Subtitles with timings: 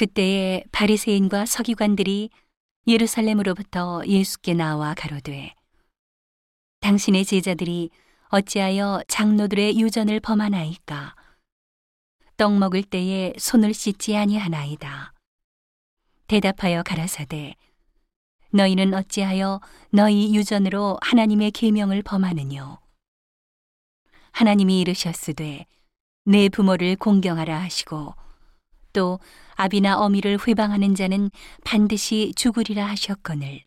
[0.00, 2.30] 그때에 바리새인과 서기관들이
[2.86, 5.54] 예루살렘으로부터 예수께 나와 가로되
[6.80, 7.90] 당신의 제자들이
[8.30, 11.14] 어찌하여 장로들의 유전을 범하나이까?
[12.38, 15.12] 떡 먹을 때에 손을 씻지 아니하나이다.
[16.28, 17.56] 대답하여 가라사대
[18.52, 19.60] 너희는 어찌하여
[19.90, 22.78] 너희 유전으로 하나님의 계명을 범하느뇨?
[24.32, 25.66] 하나님이 이르셨으되
[26.24, 28.14] 내 부모를 공경하라 하시고
[28.92, 29.20] 또
[29.60, 31.30] 아비나 어미를 회방하는 자는
[31.64, 33.62] 반드시 죽으리라 하셨거늘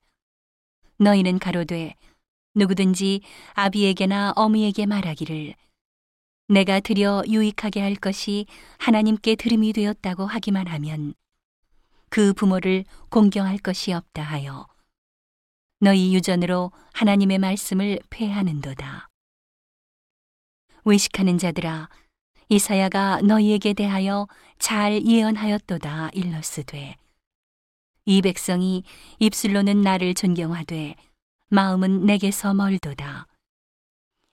[0.97, 1.93] 너희는 가로되
[2.55, 3.21] 누구든지
[3.53, 5.53] 아비에게나 어미에게 말하기를
[6.47, 8.47] 내가 드려 유익하게 할 것이
[8.79, 11.13] 하나님께 들음이 되었다고 하기만 하면
[12.09, 14.65] 그 부모를 공경할 것이 없다 하여
[15.79, 19.09] 너희 유전으로 하나님의 말씀을 폐하는도다.
[20.85, 21.89] 외식하는 자들아
[22.53, 24.27] 이사야가 너희에게 대하여
[24.59, 26.95] 잘 예언하였도다 일러스되
[28.05, 28.83] 이 백성이
[29.17, 30.95] 입술로는 나를 존경하되
[31.47, 33.25] 마음은 내게서 멀도다.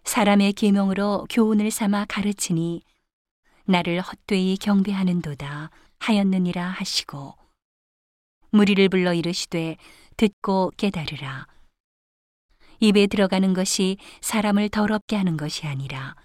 [0.05, 2.83] 사람의 계명으로 교훈을 삼아 가르치니
[3.65, 7.35] 나를 헛되이 경배하는도다 하였느니라 하시고
[8.51, 9.79] 무리를 불러 이르시되
[10.19, 11.47] 듣고 깨달으라.
[12.81, 16.17] 입에 들어가는 것이 사람을 더럽게 하는 것이 아니라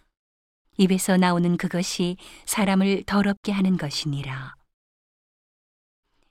[0.78, 4.56] 입에서 나오는 그것이 사람을 더럽게 하는 것이니라.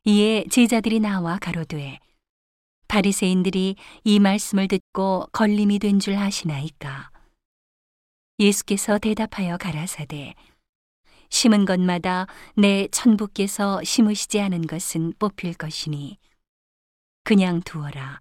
[0.05, 1.99] 이에 제자들이 나와 가로되
[2.89, 7.11] 바리새인들이 이 말씀을 듣고 걸림이 된 줄 아시나이까.
[8.39, 10.35] 예수께서 대답하여 가라사대
[11.31, 16.19] 심은 것마다 내 천부께서 심으시지 않은 것은 뽑힐 것이니
[17.25, 18.21] 그냥 두어라.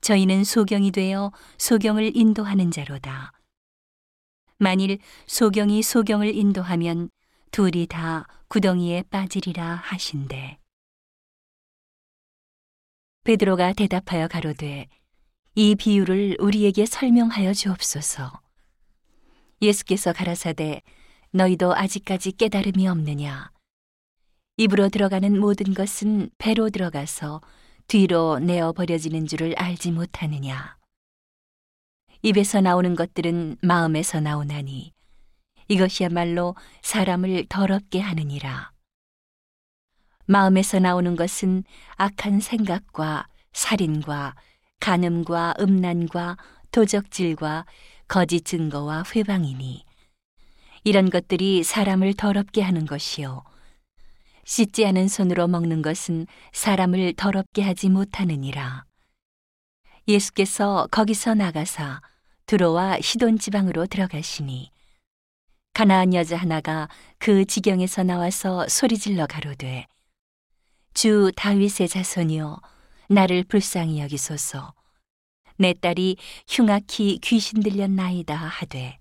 [0.00, 3.32] 저희는 소경이 되어 소경을 인도하는 자로다.
[4.58, 7.10] 만일 소경이 소경을 인도하면
[7.50, 10.58] 둘이 다 구덩이에 빠지리라 하신대.
[13.24, 14.88] 베드로가 대답하여 가로되
[15.56, 18.40] 이 비유를 우리에게 설명하여 주옵소서.
[19.60, 20.82] 예수께서 가라사대
[21.32, 23.50] 너희도 아직까지 깨달음이 없느냐.
[24.56, 27.42] 입으로 들어가는 모든 것은 배로 들어가서
[27.88, 30.76] 뒤로 내어 버려지는 줄을 알지 못하느냐.
[32.22, 34.92] 입에서 나오는 것들은 마음에서 나오나니
[35.68, 38.72] 이것이야말로 사람을 더럽게 하느니라.
[40.26, 41.64] 마음에서 나오는 것은
[41.96, 44.34] 악한 생각과 살인과
[44.80, 46.36] 간음과 음란과
[46.72, 47.64] 도적질과
[48.08, 49.84] 거짓 증거와 회방이니
[50.84, 53.42] 이런 것들이 사람을 더럽게 하는 것이요
[54.44, 58.85] 씻지 않은 손으로 먹는 것은 사람을 더럽게 하지 못하느니라.
[60.08, 62.00] 예수께서 거기서 나가사
[62.46, 64.70] 들어와 시돈 지방으로 들어가시니
[65.72, 69.86] 가나안 여자 하나가 그 지경에서 나와서 소리질러 가로되
[70.94, 72.60] 주 다윗의 자손이여
[73.08, 74.72] 나를 불쌍히 여기소서.
[75.58, 76.16] 내 딸이
[76.48, 78.98] 흉악히 귀신 들렸나이다 하되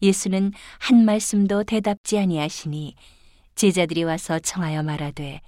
[0.00, 2.94] 예수는 한 말씀도 대답지 아니하시니
[3.54, 5.40] 제자들이 와서 청하여 말하되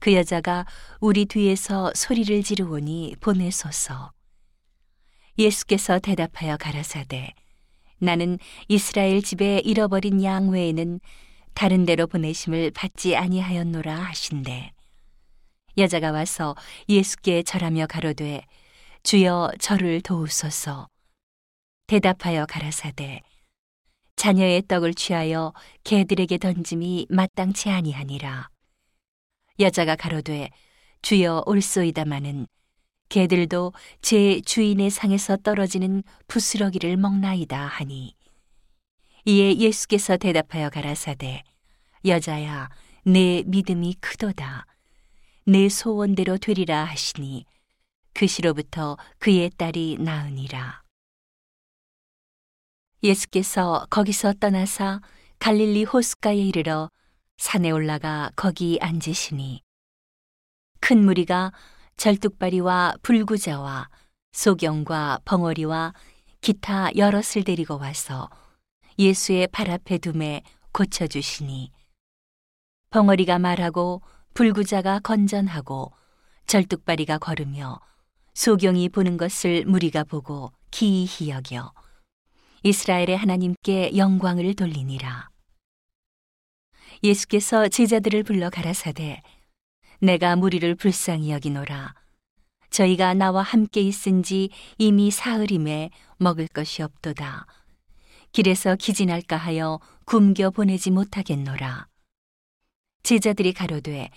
[0.00, 0.66] 그 여자가
[1.00, 4.12] 우리 뒤에서 소리를 지르오니 보내소서.
[5.38, 7.32] 예수께서 대답하여 가라사대
[7.98, 8.38] 나는
[8.68, 11.00] 이스라엘 집에 잃어버린 양 외에는
[11.54, 14.72] 다른 데로 보내심을 받지 아니하였노라 하신대.
[15.76, 16.54] 여자가 와서
[16.88, 18.42] 예수께 절하며 가로되
[19.02, 20.88] 주여 저를 도우소서.
[21.86, 23.22] 대답하여 가라사대
[24.16, 25.52] 자녀의 떡을 취하여
[25.84, 28.50] 개들에게 던짐이 마땅치 아니하니라
[29.58, 30.50] 여자가 가로되
[31.02, 32.46] 주여 올소이다마는
[33.08, 38.14] 개들도 제 주인의 상에서 떨어지는 부스러기를 먹나이다 하니
[39.24, 41.42] 이에 예수께서 대답하여 가라사대
[42.04, 42.68] 여자야
[43.04, 44.66] 내 믿음이 크도다.
[45.44, 47.46] 내 소원대로 되리라 하시니
[48.12, 50.82] 그 시로부터 그의 딸이 나으니라.
[53.02, 55.00] 예수께서 거기서 떠나사
[55.38, 56.90] 갈릴리 호숫가에 이르러
[57.38, 59.62] 산에 올라가 거기 앉으시니
[60.80, 61.52] 큰 무리가
[61.96, 63.88] 절뚝발이와 불구자와
[64.32, 65.94] 소경과 벙어리와
[66.40, 68.28] 기타 여럿을 데리고 와서
[68.98, 70.42] 예수의 발 앞에 둠에
[70.72, 71.70] 고쳐주시니
[72.90, 74.02] 벙어리가 말하고
[74.34, 75.92] 불구자가 건전하고
[76.46, 77.80] 절뚝발이가 걸으며
[78.34, 81.72] 소경이 보는 것을 무리가 보고 기이히 여겨
[82.64, 85.30] 이스라엘의 하나님께 영광을 돌리니라.
[87.02, 89.22] 예수께서 제자들을 불러 가라사대
[90.00, 91.94] 내가 무리를 불쌍히 여기노라.
[92.70, 97.46] 저희가 나와 함께 있은지 이미 사흘임에 먹을 것이 없도다.
[98.32, 101.86] 길에서 기진할까 하여 굶겨 보내지 못하겠노라.
[103.02, 104.10] 제자들이 가로되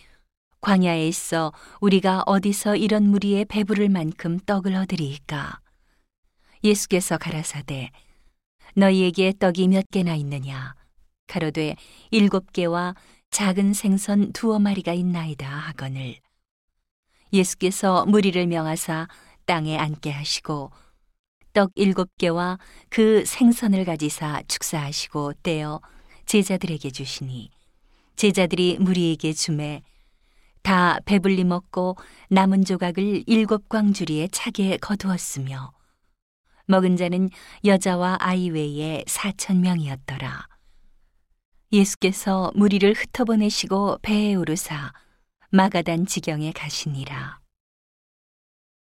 [0.60, 5.60] 광야에 있어 우리가 어디서 이런 무리의 배부를 만큼 떡을 얻으리이까
[6.64, 7.90] 예수께서 가라사대
[8.76, 10.76] 너희에게 떡이 몇 개나 있느냐
[11.32, 11.78] 가로되
[12.10, 12.94] 일곱 개와
[13.30, 16.18] 작은 생선 두어 마리가 있나이다 하거늘
[17.32, 19.08] 예수께서 무리를 명하사
[19.46, 20.72] 땅에 앉게 하시고
[21.54, 25.80] 떡 일곱 개와 그 생선을 가지사 축사하시고 떼어
[26.26, 27.50] 제자들에게 주시니
[28.18, 29.82] 제자들이 무리에게 주매
[30.64, 31.96] 다 배불리 먹고
[32.30, 35.72] 남은 조각을 일곱 광주리에 차게 거두었으며
[36.66, 37.30] 먹은 자는
[37.64, 40.51] 여자와 아이 외에 사천 명이었더라.
[41.74, 44.94] 예수께서 무리를 흩어보내시고 배에 오르사
[45.50, 47.41] 마가단 지경에 가시니라.